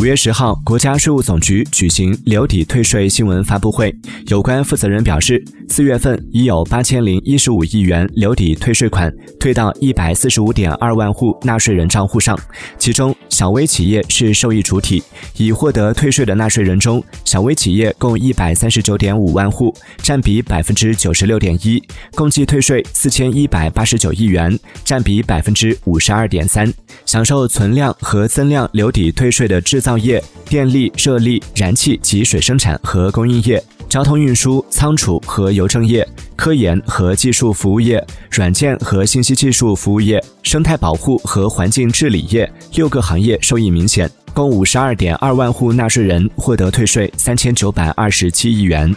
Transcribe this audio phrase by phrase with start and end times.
[0.00, 3.94] 五月十号，国家税务总局举行留抵退税新闻发布会，
[4.28, 12.34] 有关负责人表示，四月份已有八千零一十五亿元留抵退税款退到一百四十五点二万户纳税人账户上，
[12.78, 15.02] 其中小微企业是受益主体。
[15.36, 21.82] 已获得退税的纳税人中，小微企业共一百三十九点五万户，占比百分之九十六点一，
[22.14, 26.72] 共计退税四千一百八十九亿元，占比百分之五十二点三。
[27.04, 29.89] 享受存量和增量留抵退税的制造。
[29.90, 38.00] 造业、电力、热力、燃气及水生产和供应业、交通运输、仓储和邮政业、科研和技术服务业、
[38.30, 48.94] 软件和信息技术服务业、生态保护和环境治理业六个行业受益明显，共五十二点二万户纳税人获得退税三千九百二十七亿元。